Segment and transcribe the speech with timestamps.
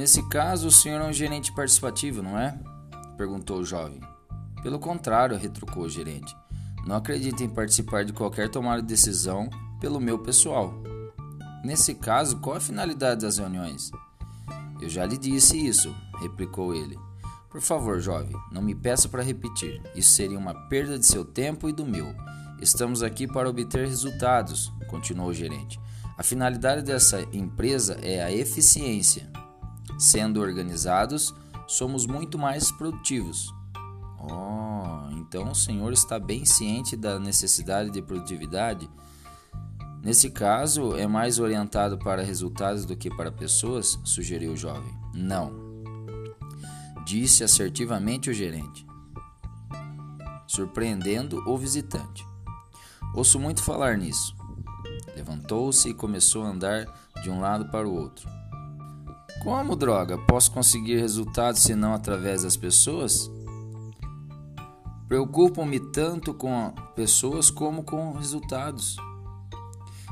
[0.00, 2.58] Nesse caso, o senhor é um gerente participativo, não é?
[3.18, 4.00] perguntou o jovem.
[4.62, 6.34] Pelo contrário, retrucou o gerente.
[6.86, 10.72] Não acredito em participar de qualquer tomada de decisão pelo meu pessoal.
[11.62, 13.90] Nesse caso, qual a finalidade das reuniões?
[14.80, 16.98] Eu já lhe disse isso, replicou ele.
[17.50, 19.82] Por favor, jovem, não me peça para repetir.
[19.94, 22.14] Isso seria uma perda de seu tempo e do meu.
[22.58, 25.78] Estamos aqui para obter resultados, continuou o gerente.
[26.16, 29.30] A finalidade dessa empresa é a eficiência.
[29.98, 31.34] Sendo organizados,
[31.66, 33.54] somos muito mais produtivos.
[34.18, 38.90] Oh, então o senhor está bem ciente da necessidade de produtividade?
[40.02, 43.98] Nesse caso, é mais orientado para resultados do que para pessoas?
[44.02, 44.98] sugeriu o jovem.
[45.14, 45.52] Não,
[47.04, 48.86] disse assertivamente o gerente,
[50.46, 52.26] surpreendendo o visitante.
[53.14, 54.34] Ouço muito falar nisso.
[55.14, 56.86] Levantou-se e começou a andar
[57.22, 58.39] de um lado para o outro.
[59.40, 60.18] Como droga?
[60.18, 63.30] Posso conseguir resultados se não através das pessoas?
[65.08, 68.96] Preocupam-me tanto com pessoas como com resultados.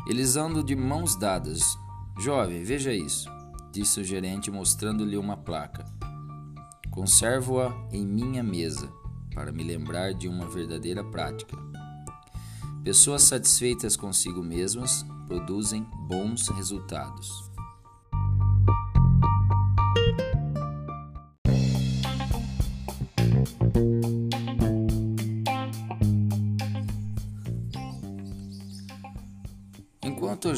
[0.08, 1.76] Eles andam de mãos dadas.
[2.18, 3.30] Jovem, veja isso,
[3.70, 5.84] disse o gerente mostrando-lhe uma placa.
[6.90, 8.90] Conservo-a em minha mesa
[9.34, 11.54] para me lembrar de uma verdadeira prática.
[12.82, 17.47] Pessoas satisfeitas consigo mesmas produzem bons resultados.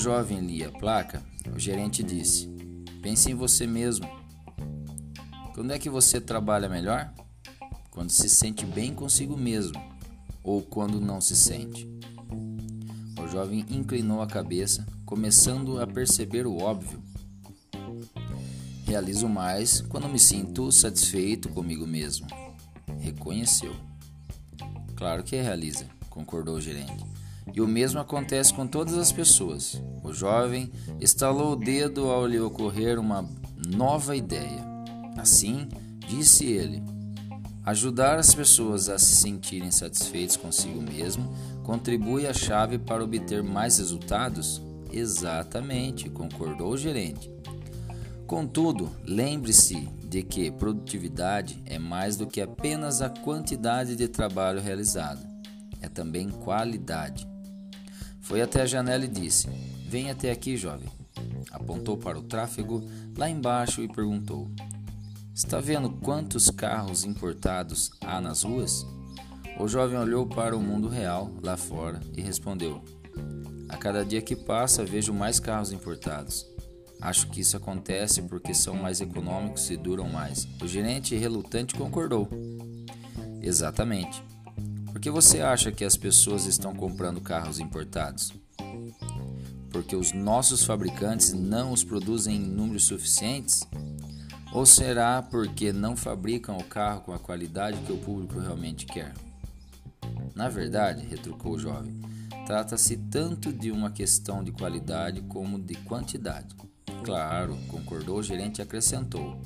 [0.01, 1.23] Jovem lia a placa,
[1.55, 2.49] o gerente disse:
[3.03, 4.09] Pense em você mesmo.
[5.55, 7.13] Quando é que você trabalha melhor?
[7.91, 9.79] Quando se sente bem consigo mesmo
[10.43, 11.87] ou quando não se sente.
[13.23, 17.03] O jovem inclinou a cabeça, começando a perceber o óbvio.
[18.87, 22.27] Realizo mais quando me sinto satisfeito comigo mesmo.
[22.99, 23.77] Reconheceu.
[24.97, 27.20] Claro que realiza, concordou o gerente.
[27.55, 29.83] E o mesmo acontece com todas as pessoas.
[30.03, 33.29] O jovem estalou o dedo ao lhe ocorrer uma
[33.69, 34.65] nova ideia.
[35.17, 35.69] Assim,
[36.09, 36.83] disse ele:
[37.65, 43.79] Ajudar as pessoas a se sentirem satisfeitos consigo mesmo contribui a chave para obter mais
[43.79, 44.63] resultados?
[44.93, 47.31] Exatamente, concordou o gerente.
[48.27, 55.25] Contudo, lembre-se de que produtividade é mais do que apenas a quantidade de trabalho realizado,
[55.81, 57.30] é também qualidade.
[58.23, 59.49] Foi até a janela e disse:
[59.89, 60.89] Vem até aqui, jovem.
[61.51, 62.83] Apontou para o tráfego
[63.17, 64.51] lá embaixo e perguntou:
[65.35, 68.87] Está vendo quantos carros importados há nas ruas?
[69.59, 72.83] O jovem olhou para o mundo real lá fora e respondeu:
[73.69, 76.47] A cada dia que passa vejo mais carros importados.
[77.01, 80.47] Acho que isso acontece porque são mais econômicos e duram mais.
[80.63, 82.29] O gerente relutante concordou.
[83.41, 84.23] Exatamente.
[84.91, 88.33] Por que você acha que as pessoas estão comprando carros importados?
[89.71, 93.67] Porque os nossos fabricantes não os produzem em números suficientes?
[94.53, 99.15] Ou será porque não fabricam o carro com a qualidade que o público realmente quer?
[100.35, 102.01] Na verdade, retrucou o jovem,
[102.47, 106.55] trata-se tanto de uma questão de qualidade como de quantidade.
[107.05, 109.41] Claro, concordou o gerente e acrescentou.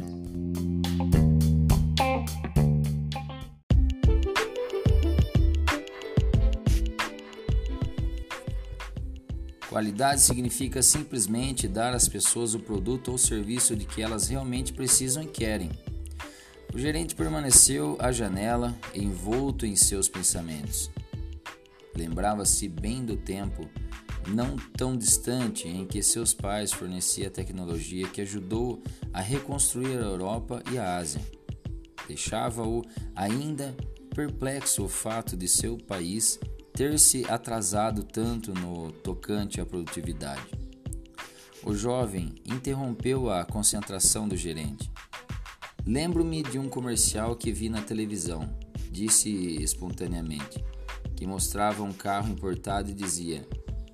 [9.75, 15.25] Qualidade significa simplesmente dar às pessoas o produto ou serviço de que elas realmente precisam
[15.25, 15.69] e querem.
[16.73, 20.93] O gerente permaneceu à janela, envolto em seus pensamentos.
[21.93, 23.69] Lembrava-se bem do tempo,
[24.29, 28.81] não tão distante, em que seus pais forneciam a tecnologia que ajudou
[29.13, 31.21] a reconstruir a Europa e a Ásia.
[32.07, 33.75] Deixava-o ainda
[34.15, 36.39] perplexo o fato de seu país
[36.75, 40.43] ter se atrasado tanto no tocante à produtividade.
[41.63, 44.91] O jovem interrompeu a concentração do gerente.
[45.87, 48.53] Lembro-me de um comercial que vi na televisão,
[48.91, 49.31] disse
[49.63, 50.65] espontaneamente,
[51.17, 53.49] que mostrava um carro importado e dizia: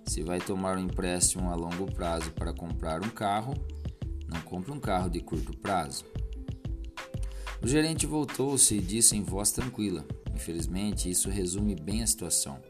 [0.07, 3.53] Se vai tomar um empréstimo a longo prazo para comprar um carro,
[4.27, 6.07] não compre um carro de curto prazo.
[7.63, 10.03] O gerente voltou-se e disse em voz tranquila:
[10.35, 12.70] Infelizmente, isso resume bem a situação.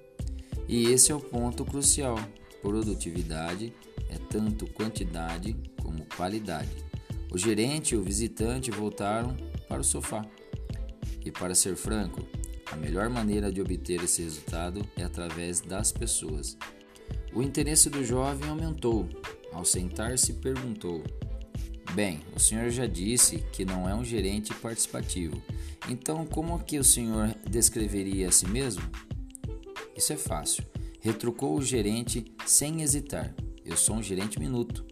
[0.71, 2.17] E esse é o ponto crucial.
[2.63, 3.73] Produtividade
[4.09, 6.71] é tanto quantidade como qualidade.
[7.29, 9.37] O gerente e o visitante voltaram
[9.69, 10.25] para o sofá.
[11.25, 12.25] E para ser franco,
[12.71, 16.57] a melhor maneira de obter esse resultado é através das pessoas.
[17.35, 19.09] O interesse do jovem aumentou.
[19.53, 21.03] Ao sentar-se, perguntou:
[21.95, 25.43] Bem, o senhor já disse que não é um gerente participativo.
[25.89, 28.85] Então, como que o senhor descreveria a si mesmo?
[30.01, 30.65] Isso é fácil.
[31.03, 33.35] Retrucou o gerente sem hesitar.
[33.63, 34.83] Eu sou um gerente minuto.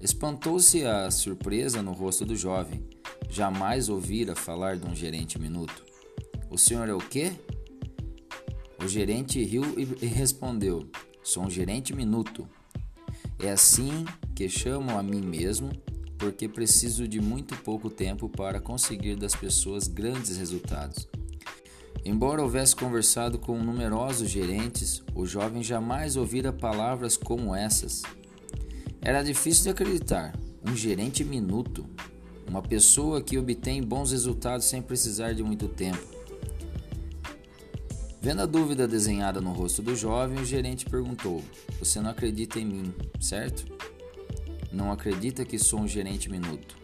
[0.00, 2.88] Espantou-se a surpresa no rosto do jovem.
[3.28, 5.84] Jamais ouvira falar de um gerente minuto.
[6.48, 7.32] O senhor é o quê?
[8.82, 10.88] O gerente riu e respondeu:
[11.22, 12.48] Sou um gerente minuto.
[13.38, 15.70] É assim que chamo a mim mesmo,
[16.16, 21.06] porque preciso de muito pouco tempo para conseguir das pessoas grandes resultados.
[22.04, 28.02] Embora houvesse conversado com numerosos gerentes, o jovem jamais ouvira palavras como essas.
[29.00, 30.34] Era difícil de acreditar.
[30.66, 31.86] Um gerente minuto,
[32.48, 36.18] uma pessoa que obtém bons resultados sem precisar de muito tempo.
[38.20, 41.42] Vendo a dúvida desenhada no rosto do jovem, o gerente perguntou:
[41.78, 43.64] Você não acredita em mim, certo?
[44.72, 46.77] Não acredita que sou um gerente minuto.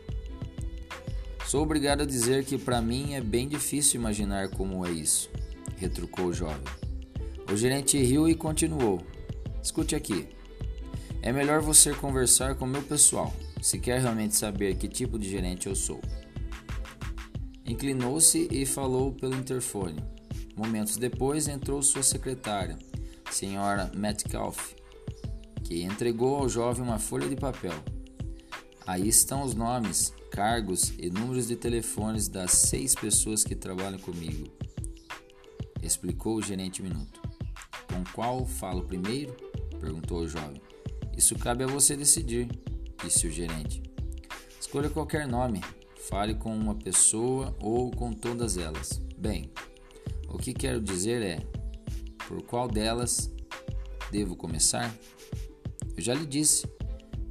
[1.46, 5.30] Sou obrigado a dizer que para mim é bem difícil imaginar como é isso,
[5.76, 6.64] retrucou o jovem.
[7.52, 9.02] O gerente riu e continuou:
[9.62, 10.26] Escute aqui.
[11.20, 15.68] É melhor você conversar com meu pessoal, se quer realmente saber que tipo de gerente
[15.68, 16.00] eu sou.
[17.66, 20.02] Inclinou-se e falou pelo interfone.
[20.56, 22.78] Momentos depois entrou sua secretária,
[23.30, 24.72] senhora Metcalf,
[25.62, 27.74] que entregou ao jovem uma folha de papel.
[28.86, 34.46] Aí estão os nomes, cargos e números de telefones das seis pessoas que trabalham comigo,
[35.82, 37.22] explicou o gerente Minuto.
[37.88, 39.34] Com qual falo primeiro?
[39.80, 40.60] perguntou o jovem.
[41.16, 42.48] Isso cabe a você decidir,
[43.02, 43.82] disse o gerente.
[44.60, 45.60] Escolha qualquer nome,
[46.08, 49.00] fale com uma pessoa ou com todas elas.
[49.16, 49.50] Bem,
[50.28, 51.38] o que quero dizer é:
[52.26, 53.32] por qual delas
[54.10, 54.94] devo começar?
[55.96, 56.66] Eu já lhe disse,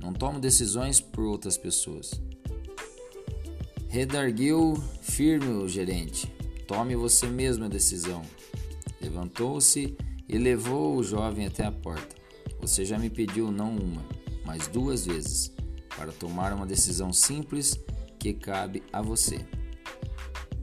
[0.04, 2.12] não tomo decisões por outras pessoas.
[3.88, 6.28] Redarguiu firme o gerente.
[6.68, 8.22] Tome você mesmo a decisão.
[9.00, 9.96] Levantou-se
[10.28, 12.16] e levou o jovem até a porta.
[12.60, 14.04] Você já me pediu não uma,
[14.46, 15.54] mas duas vezes,
[15.96, 17.80] para tomar uma decisão simples
[18.20, 19.46] que cabe a você.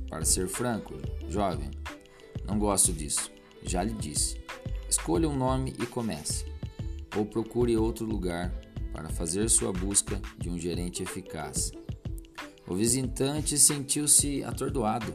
[0.08, 0.94] Para ser franco,
[1.28, 1.70] jovem,
[2.44, 3.30] não gosto disso.
[3.62, 4.38] Já lhe disse.
[4.88, 6.44] Escolha um nome e comece.
[7.16, 8.52] Ou procure outro lugar
[8.92, 11.72] para fazer sua busca de um gerente eficaz.
[12.66, 15.14] O visitante sentiu-se atordoado,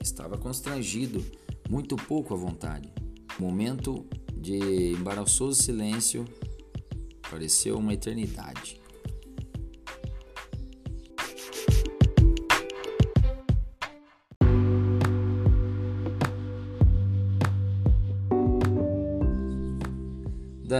[0.00, 1.24] estava constrangido,
[1.68, 2.92] muito pouco à vontade.
[3.38, 6.24] Momento de embaraçoso silêncio
[7.30, 8.80] pareceu uma eternidade.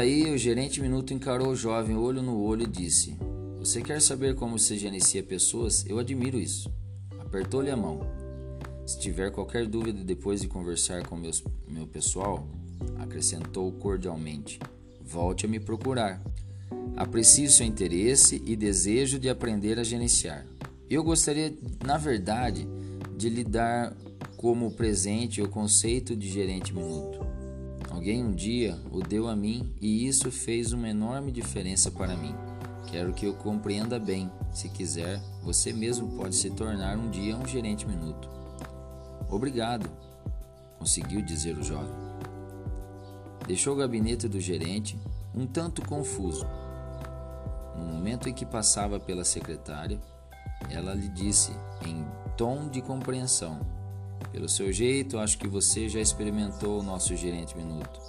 [0.05, 3.17] Daí o gerente minuto encarou o jovem olho no olho e disse:
[3.59, 5.83] Você quer saber como se gerencia pessoas?
[5.89, 6.71] Eu admiro isso.
[7.19, 8.01] Apertou-lhe a mão.
[8.85, 12.47] Se tiver qualquer dúvida depois de conversar com meus, meu pessoal,
[12.99, 14.61] acrescentou cordialmente.
[15.03, 16.23] Volte a me procurar.
[16.95, 20.47] Aprecio seu interesse e desejo de aprender a gerenciar.
[20.91, 22.69] Eu gostaria, na verdade,
[23.17, 23.97] de lhe dar
[24.37, 27.34] como presente o conceito de gerente minuto.
[27.95, 32.35] Alguém um dia o deu a mim e isso fez uma enorme diferença para mim.
[32.89, 34.31] Quero que eu compreenda bem.
[34.53, 38.29] Se quiser, você mesmo pode se tornar um dia um gerente minuto.
[39.31, 39.89] Obrigado,
[40.77, 41.95] conseguiu dizer o jovem.
[43.47, 44.99] Deixou o gabinete do gerente
[45.33, 46.45] um tanto confuso.
[47.79, 50.01] No momento em que passava pela secretária,
[50.69, 51.53] ela lhe disse
[51.87, 52.05] em
[52.37, 53.61] tom de compreensão:
[54.33, 58.01] Pelo seu jeito, acho que você já experimentou o nosso gerente minuto.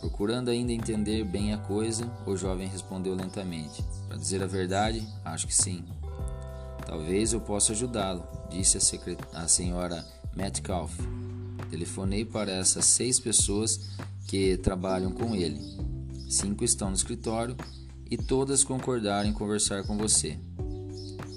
[0.00, 5.46] Procurando ainda entender bem a coisa, o jovem respondeu lentamente: Para dizer a verdade, acho
[5.46, 5.84] que sim.
[6.84, 9.18] Talvez eu possa ajudá-lo, disse a, secret...
[9.32, 10.92] a senhora Metcalf.
[11.70, 13.90] Telefonei para essas seis pessoas
[14.26, 15.60] que trabalham com ele.
[16.28, 17.56] Cinco estão no escritório
[18.10, 20.38] e todas concordaram em conversar com você.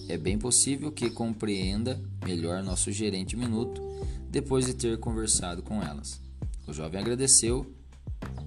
[0.08, 3.82] É bem possível que compreenda melhor nosso gerente minuto
[4.30, 6.22] depois de ter conversado com elas.
[6.68, 7.66] O jovem agradeceu,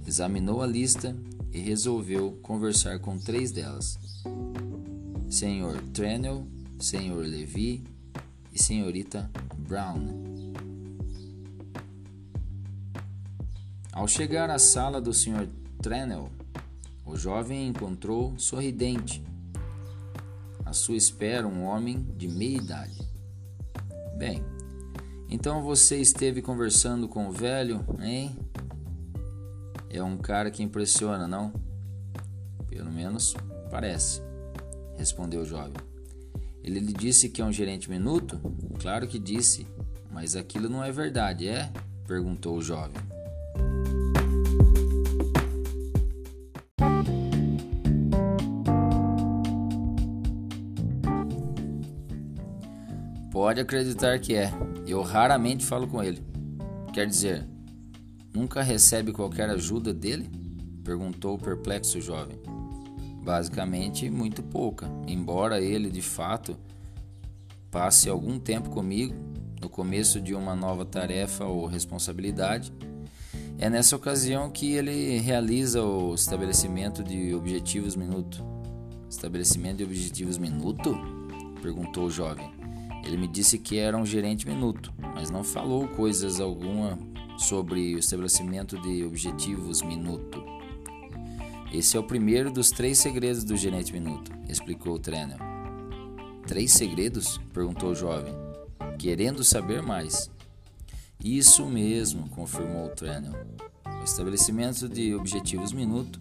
[0.06, 1.16] examinou a lista
[1.52, 3.98] e resolveu conversar com três delas:
[5.28, 6.46] Senhor Trenel,
[6.78, 7.82] Senhor Levi
[8.52, 10.28] e Senhorita Brown.
[13.92, 15.48] Ao chegar à sala do Sr.
[15.82, 16.30] Trenel,
[17.04, 19.24] o jovem encontrou sorridente.
[20.68, 23.00] À sua espera, um homem de meia idade.
[24.18, 24.44] Bem,
[25.26, 28.37] então você esteve conversando com o velho, hein?
[29.88, 31.54] É um cara que impressiona, não?
[32.68, 33.34] Pelo menos
[33.70, 34.20] parece,
[34.98, 35.80] respondeu o jovem.
[36.62, 38.38] Ele lhe disse que é um gerente minuto?
[38.78, 39.66] Claro que disse,
[40.12, 41.72] mas aquilo não é verdade, é?
[42.06, 43.00] perguntou o jovem.
[53.49, 54.52] Pode acreditar que é.
[54.87, 56.23] Eu raramente falo com ele.
[56.93, 57.49] Quer dizer,
[58.35, 60.31] nunca recebe qualquer ajuda dele?
[60.85, 62.38] perguntou o perplexo jovem.
[63.25, 66.59] Basicamente, muito pouca, embora ele de fato
[67.71, 69.14] passe algum tempo comigo
[69.62, 72.71] no começo de uma nova tarefa ou responsabilidade.
[73.57, 78.45] É nessa ocasião que ele realiza o estabelecimento de objetivos minuto.
[79.09, 80.95] Estabelecimento de objetivos minuto?
[81.62, 82.57] perguntou o jovem.
[83.05, 86.99] Ele me disse que era um gerente minuto, mas não falou coisas alguma
[87.38, 90.43] sobre o estabelecimento de objetivos minuto.
[91.73, 95.38] Esse é o primeiro dos três segredos do gerente minuto, explicou o trainer.
[96.47, 97.38] Três segredos?
[97.52, 98.35] perguntou o jovem,
[98.99, 100.31] querendo saber mais.
[101.23, 103.33] Isso mesmo, confirmou o trainer.
[104.00, 106.19] O estabelecimento de objetivos minuto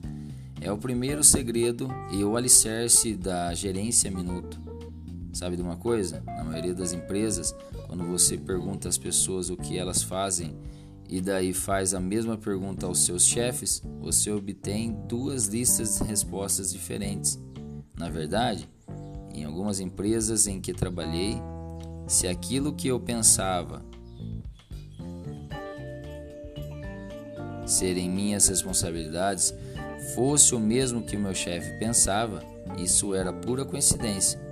[0.59, 4.66] é o primeiro segredo e o alicerce da gerência minuto.
[5.33, 6.23] Sabe de uma coisa?
[6.25, 7.55] Na maioria das empresas,
[7.87, 10.57] quando você pergunta às pessoas o que elas fazem
[11.09, 16.71] e daí faz a mesma pergunta aos seus chefes, você obtém duas listas de respostas
[16.71, 17.39] diferentes.
[17.97, 18.67] Na verdade,
[19.33, 21.41] em algumas empresas em que trabalhei,
[22.07, 23.85] se aquilo que eu pensava
[27.65, 29.53] serem minhas responsabilidades
[30.15, 32.41] fosse o mesmo que o meu chefe pensava,
[32.77, 34.46] isso era pura coincidência.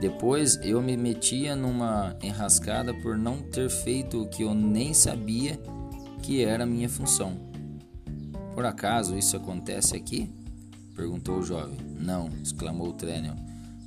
[0.00, 5.58] Depois eu me metia numa enrascada por não ter feito o que eu nem sabia
[6.22, 7.38] que era minha função.
[8.54, 10.30] Por acaso isso acontece aqui?
[10.94, 11.76] perguntou o jovem.
[11.98, 13.36] Não, exclamou o Trenion.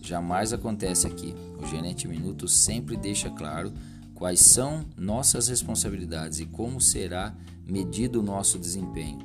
[0.01, 1.35] Jamais acontece aqui.
[1.61, 3.73] O gerente minuto sempre deixa claro
[4.13, 7.35] quais são nossas responsabilidades e como será
[7.65, 9.19] medido o nosso desempenho.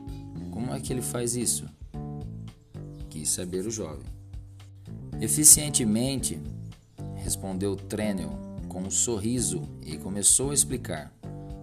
[0.51, 1.67] Como é que ele faz isso?
[3.11, 4.07] Quis saber o jovem.
[5.21, 6.41] Eficientemente,
[7.25, 8.39] respondeu Trenel
[8.69, 11.13] com um sorriso e começou a explicar.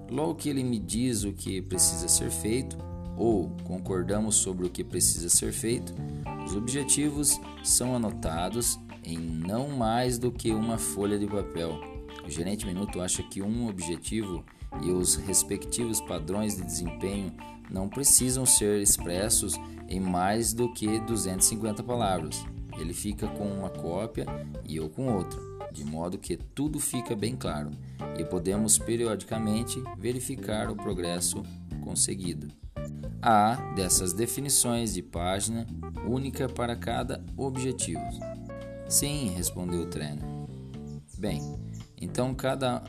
[0.09, 2.77] Logo que ele me diz o que precisa ser feito,
[3.15, 5.93] ou concordamos sobre o que precisa ser feito,
[6.43, 11.79] os objetivos são anotados em não mais do que uma folha de papel.
[12.25, 14.43] O gerente minuto acha que um objetivo
[14.81, 17.31] e os respectivos padrões de desempenho
[17.69, 19.55] não precisam ser expressos
[19.87, 22.43] em mais do que 250 palavras.
[22.79, 24.25] Ele fica com uma cópia
[24.67, 27.71] e eu com outra de modo que tudo fica bem claro
[28.17, 31.43] e podemos periodicamente verificar o progresso
[31.83, 32.47] conseguido.
[33.21, 35.65] Há dessas definições de página
[36.07, 38.01] única para cada objetivo.
[38.87, 40.47] Sim, respondeu o treino.
[41.17, 41.41] Bem,
[41.99, 42.83] então cada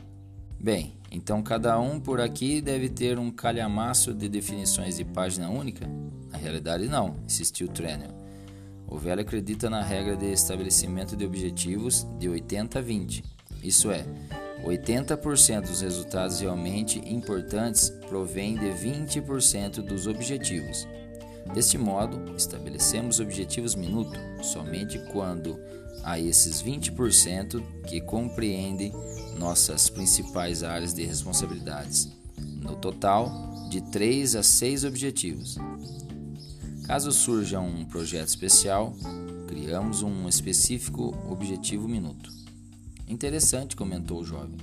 [0.59, 5.85] Bem, então cada um por aqui deve ter um calhamaço de definições de página única?
[6.31, 8.09] Na realidade não, insistiu o trainer.
[8.93, 13.23] O velho acredita na regra de estabelecimento de objetivos de 80 a 20.
[13.63, 14.05] Isso é,
[14.63, 20.87] 80% dos resultados realmente importantes provém de 20% dos objetivos.
[21.55, 25.59] Deste modo, estabelecemos objetivos minuto somente quando
[26.03, 28.93] há esses 20% que compreendem
[29.39, 32.11] nossas principais áreas de responsabilidades.
[32.61, 35.57] No total, de 3 a 6 objetivos.
[36.83, 38.93] Caso surja um projeto especial,
[39.47, 42.29] criamos um específico objetivo minuto.
[43.07, 44.57] Interessante, comentou o jovem.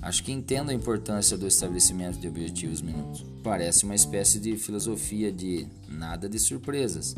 [0.00, 3.24] Acho que entendo a importância do estabelecimento de objetivos minutos.
[3.42, 7.14] Parece uma espécie de filosofia de nada de surpresas,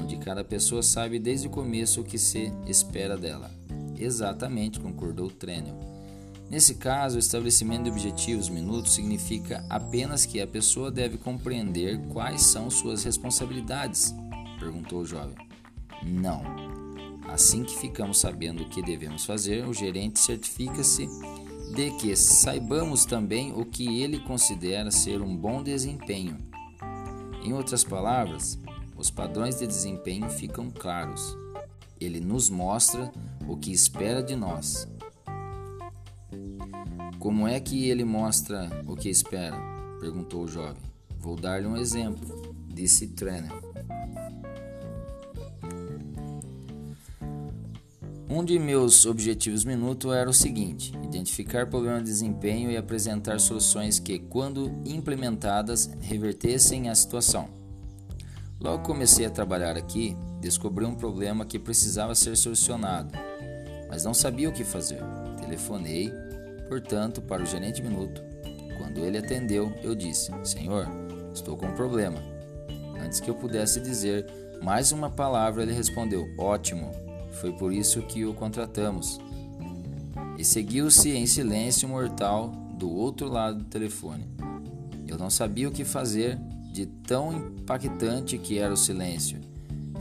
[0.00, 3.50] onde cada pessoa sabe desde o começo o que se espera dela.
[3.98, 5.78] Exatamente, concordou o Trenel.
[6.52, 12.42] Nesse caso, o estabelecimento de objetivos minutos significa apenas que a pessoa deve compreender quais
[12.42, 14.14] são suas responsabilidades?
[14.60, 15.34] perguntou o jovem.
[16.02, 16.42] Não.
[17.26, 21.08] Assim que ficamos sabendo o que devemos fazer, o gerente certifica-se
[21.74, 26.36] de que saibamos também o que ele considera ser um bom desempenho.
[27.42, 28.58] Em outras palavras,
[28.94, 31.34] os padrões de desempenho ficam claros.
[31.98, 33.10] Ele nos mostra
[33.48, 34.91] o que espera de nós
[37.22, 39.56] como é que ele mostra o que espera?
[40.00, 40.82] perguntou o jovem.
[41.20, 43.52] Vou dar-lhe um exemplo, disse Trenner.
[48.28, 54.00] Um de meus objetivos minuto era o seguinte: identificar problemas de desempenho e apresentar soluções
[54.00, 57.48] que, quando implementadas, revertessem a situação.
[58.60, 63.16] Logo comecei a trabalhar aqui, descobri um problema que precisava ser solucionado,
[63.88, 65.00] mas não sabia o que fazer.
[65.38, 66.10] Telefonei,
[66.72, 68.22] portanto, para o gerente minuto.
[68.78, 70.88] Quando ele atendeu, eu disse: Senhor,
[71.34, 72.18] estou com um problema.
[72.98, 74.26] Antes que eu pudesse dizer
[74.62, 76.90] mais uma palavra, ele respondeu: Ótimo,
[77.32, 79.20] foi por isso que o contratamos.
[80.38, 82.48] E seguiu-se em silêncio mortal
[82.78, 84.26] do outro lado do telefone.
[85.06, 86.38] Eu não sabia o que fazer
[86.72, 89.38] de tão impactante que era o silêncio.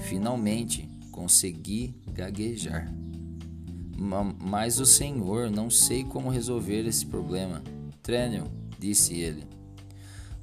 [0.08, 3.01] Finalmente consegui gaguejar.
[4.02, 7.62] Mas o Senhor não sei como resolver esse problema.
[8.02, 8.46] Trênio,
[8.80, 9.44] disse ele.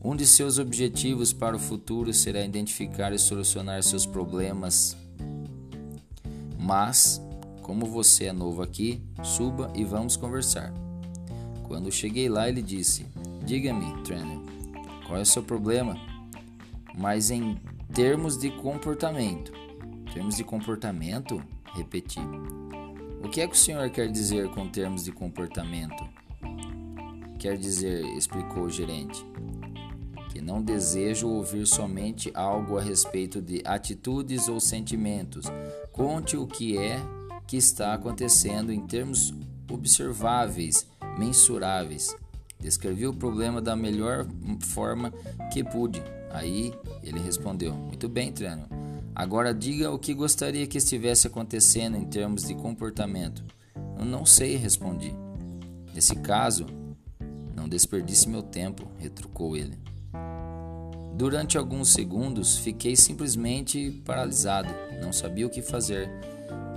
[0.02, 4.96] Um de seus objetivos para o futuro será identificar e solucionar seus problemas.
[6.56, 7.20] Mas,
[7.62, 10.72] como você é novo aqui, suba e vamos conversar.
[11.64, 13.06] Quando cheguei lá, ele disse:
[13.44, 14.44] Diga-me, Trênio,
[15.04, 15.96] qual é o seu problema?
[16.96, 17.58] Mas em
[17.92, 19.52] termos de comportamento.
[20.14, 21.42] Termos de comportamento?
[21.74, 22.20] Repeti.
[23.22, 26.08] O que é que o senhor quer dizer com termos de comportamento?
[27.38, 29.24] Quer dizer, explicou o gerente,
[30.30, 35.46] que não desejo ouvir somente algo a respeito de atitudes ou sentimentos.
[35.92, 37.00] Conte o que é
[37.46, 39.34] que está acontecendo em termos
[39.70, 40.86] observáveis,
[41.18, 42.16] mensuráveis.
[42.58, 44.26] Descrevi o problema da melhor
[44.60, 45.12] forma
[45.52, 46.02] que pude.
[46.30, 46.72] Aí
[47.02, 48.77] ele respondeu: Muito bem, treino.
[49.18, 53.44] Agora diga o que gostaria que estivesse acontecendo em termos de comportamento.
[53.98, 55.12] Eu não sei, respondi.
[55.92, 56.66] Nesse caso,
[57.52, 59.76] não desperdice meu tempo, retrucou ele.
[61.16, 64.72] Durante alguns segundos fiquei simplesmente paralisado,
[65.02, 66.08] não sabia o que fazer.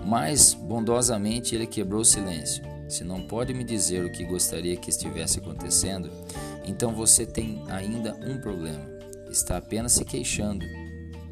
[0.03, 2.63] Mas, bondosamente, ele quebrou o silêncio.
[2.89, 6.09] Se não pode me dizer o que gostaria que estivesse acontecendo,
[6.65, 8.83] então você tem ainda um problema.
[9.29, 10.65] Está apenas se queixando.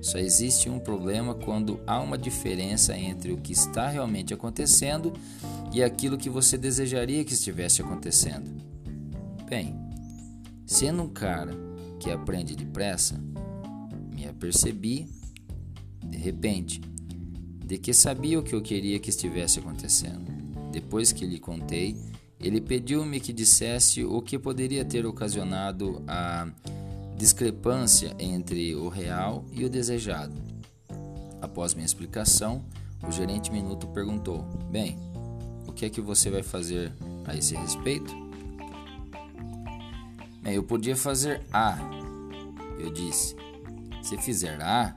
[0.01, 5.13] Só existe um problema quando há uma diferença entre o que está realmente acontecendo
[5.73, 8.49] e aquilo que você desejaria que estivesse acontecendo.
[9.49, 9.75] Bem,
[10.65, 11.53] sendo um cara
[11.99, 13.19] que aprende depressa,
[14.13, 15.07] me apercebi,
[16.03, 16.81] de repente,
[17.65, 20.25] de que sabia o que eu queria que estivesse acontecendo.
[20.71, 21.97] Depois que lhe contei,
[22.39, 26.47] ele pediu-me que dissesse o que poderia ter ocasionado a
[27.19, 30.33] discrepância entre o real e o desejado.
[31.41, 32.63] Após minha explicação,
[33.05, 34.97] o gerente minuto perguntou: Bem,
[35.67, 36.93] o que é que você vai fazer
[37.25, 38.15] a esse respeito?
[40.41, 41.77] Bem, eu podia fazer A,
[42.79, 43.35] eu disse.
[44.01, 44.95] Se fizer A,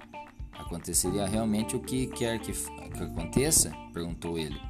[0.52, 3.72] aconteceria realmente o que quer que, que aconteça?
[3.92, 4.60] perguntou ele.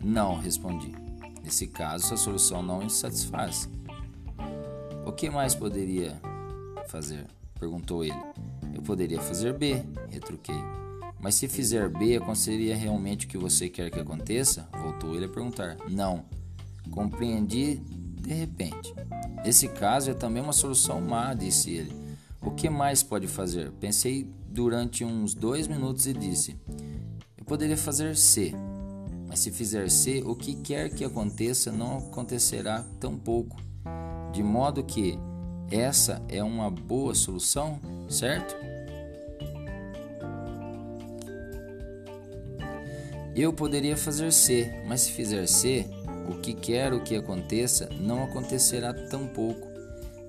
[0.00, 0.92] Não, respondi.
[1.44, 3.70] Nesse caso, a solução não me satisfaz.
[5.06, 6.20] O que mais poderia
[6.88, 7.26] fazer?
[7.58, 8.22] perguntou ele.
[8.74, 10.56] Eu poderia fazer B, retruquei.
[11.20, 14.68] Mas se fizer B, aconteceria realmente o que você quer que aconteça?
[14.72, 15.76] Voltou ele a perguntar.
[15.88, 16.24] Não.
[16.90, 18.94] Compreendi de repente.
[19.44, 21.92] Nesse caso é também uma solução má, disse ele.
[22.42, 23.70] O que mais pode fazer?
[23.72, 26.56] Pensei durante uns dois minutos e disse:
[27.36, 28.52] Eu poderia fazer C.
[29.26, 33.56] Mas se fizer C, o que quer que aconteça não acontecerá tão pouco.
[34.32, 35.18] De modo que
[35.70, 38.54] essa é uma boa solução, certo?
[43.34, 45.86] Eu poderia fazer C, mas se fizer C,
[46.28, 49.68] o que quero que aconteça não acontecerá tão pouco.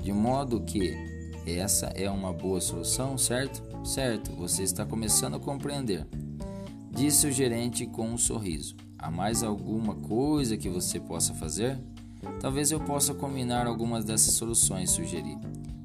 [0.01, 0.93] De modo que
[1.45, 3.63] essa é uma boa solução, certo?
[3.85, 6.05] Certo, você está começando a compreender.
[6.91, 8.75] Disse o gerente com um sorriso.
[8.97, 11.79] Há mais alguma coisa que você possa fazer?
[12.39, 15.37] Talvez eu possa combinar algumas dessas soluções, sugeri.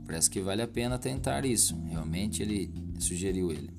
[0.07, 1.77] Parece que vale a pena tentar isso.
[1.89, 3.71] Realmente ele sugeriu ele.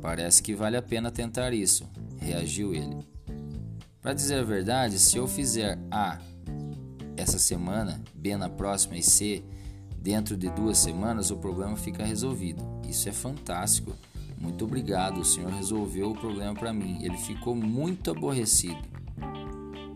[0.00, 1.86] Parece que vale a pena tentar isso,
[2.18, 2.96] reagiu ele.
[4.00, 6.18] Para dizer a verdade, se eu fizer A
[7.16, 9.42] essa semana, B na próxima e C
[10.00, 12.62] dentro de duas semanas, o problema fica resolvido.
[12.88, 13.94] Isso é fantástico.
[14.40, 17.02] Muito obrigado, o senhor resolveu o problema para mim.
[17.02, 18.78] Ele ficou muito aborrecido.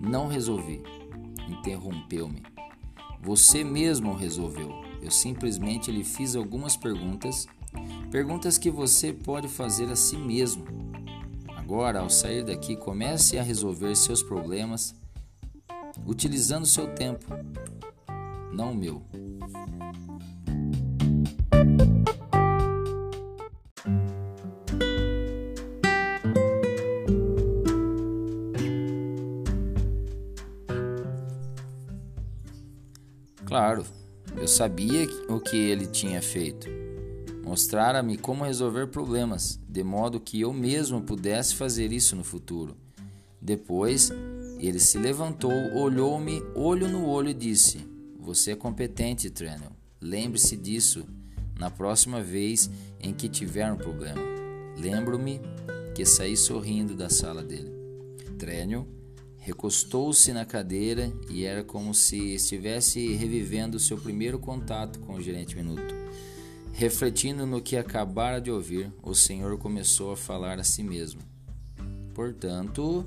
[0.00, 0.82] Não resolvi.
[1.48, 2.42] Interrompeu-me.
[3.22, 4.70] Você mesmo resolveu.
[5.00, 7.46] Eu simplesmente lhe fiz algumas perguntas,
[8.10, 10.64] perguntas que você pode fazer a si mesmo.
[11.56, 14.94] Agora, ao sair daqui, comece a resolver seus problemas
[16.06, 17.26] utilizando seu tempo,
[18.52, 19.02] não o meu.
[33.52, 33.84] Claro,
[34.34, 36.66] eu sabia o que ele tinha feito.
[37.44, 42.74] Mostrara-me como resolver problemas, de modo que eu mesmo pudesse fazer isso no futuro.
[43.38, 44.10] Depois,
[44.58, 47.86] ele se levantou, olhou-me olho no olho e disse:
[48.18, 49.72] Você é competente, Trenel.
[50.00, 51.06] Lembre-se disso
[51.58, 54.22] na próxima vez em que tiver um problema.
[54.78, 55.42] Lembro-me
[55.94, 57.70] que saí sorrindo da sala dele.
[58.38, 58.88] Trenel
[59.42, 65.56] recostou-se na cadeira e era como se estivesse revivendo seu primeiro contato com o gerente
[65.56, 65.94] Minuto.
[66.72, 71.20] Refletindo no que acabara de ouvir, o Senhor começou a falar a si mesmo.
[72.14, 73.04] Portanto,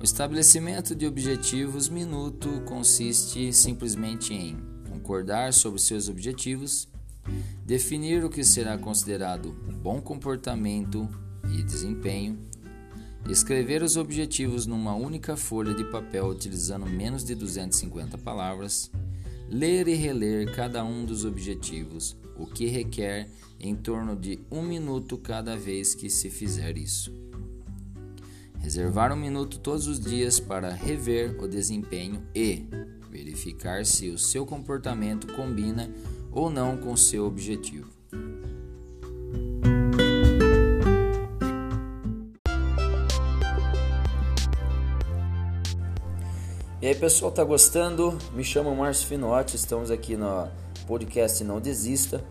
[0.00, 4.56] o estabelecimento de objetivos minuto consiste simplesmente em
[4.88, 6.88] concordar sobre seus objetivos,
[7.66, 11.06] definir o que será considerado bom comportamento
[11.50, 12.47] e desempenho,
[13.26, 18.90] escrever os objetivos numa única folha de papel utilizando menos de 250 palavras,
[19.48, 23.28] ler e reler cada um dos objetivos, o que requer
[23.58, 27.12] em torno de um minuto cada vez que se fizer isso.
[28.58, 32.66] Reservar um minuto todos os dias para rever o desempenho e
[33.10, 35.90] verificar se o seu comportamento combina
[36.30, 37.97] ou não com seu objetivo.
[46.88, 48.16] E aí pessoal, tá gostando?
[48.32, 50.48] Me chamo Márcio Finotti, estamos aqui no
[50.86, 52.24] podcast Não Desista.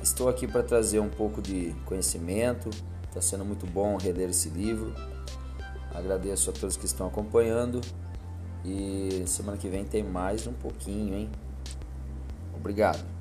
[0.00, 2.70] Estou aqui para trazer um pouco de conhecimento,
[3.08, 4.94] está sendo muito bom reler esse livro.
[5.92, 7.80] Agradeço a todos que estão acompanhando
[8.64, 11.30] e semana que vem tem mais um pouquinho, hein?
[12.54, 13.13] Obrigado.